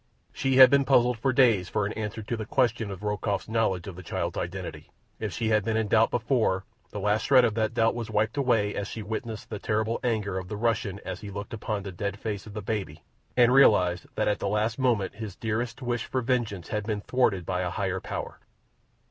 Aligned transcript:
She 0.33 0.55
had 0.55 0.71
been 0.71 0.83
puzzled 0.83 1.19
for 1.19 1.31
days 1.31 1.69
for 1.69 1.85
an 1.85 1.93
answer 1.93 2.23
to 2.23 2.35
the 2.35 2.47
question 2.47 2.89
of 2.89 3.03
Rokoff's 3.03 3.47
knowledge 3.47 3.85
of 3.85 3.95
the 3.95 4.01
child's 4.01 4.35
identity. 4.35 4.89
If 5.19 5.31
she 5.31 5.49
had 5.49 5.63
been 5.63 5.77
in 5.77 5.89
doubt 5.89 6.09
before 6.09 6.65
the 6.89 6.99
last 6.99 7.21
shred 7.27 7.45
of 7.45 7.53
that 7.53 7.75
doubt 7.75 7.93
was 7.93 8.09
wiped 8.09 8.35
away 8.35 8.73
as 8.73 8.87
she 8.87 9.03
witnessed 9.03 9.51
the 9.51 9.59
terrible 9.59 9.99
anger 10.03 10.39
of 10.39 10.47
the 10.47 10.57
Russian 10.57 10.99
as 11.05 11.21
he 11.21 11.29
looked 11.29 11.53
upon 11.53 11.83
the 11.83 11.91
dead 11.91 12.17
face 12.17 12.47
of 12.47 12.55
the 12.55 12.63
baby 12.63 13.03
and 13.37 13.53
realized 13.53 14.07
that 14.15 14.27
at 14.27 14.39
the 14.39 14.49
last 14.49 14.79
moment 14.79 15.13
his 15.13 15.35
dearest 15.35 15.83
wish 15.83 16.05
for 16.05 16.21
vengeance 16.21 16.69
had 16.69 16.83
been 16.87 17.01
thwarted 17.01 17.45
by 17.45 17.61
a 17.61 17.69
higher 17.69 17.99
power. 17.99 18.39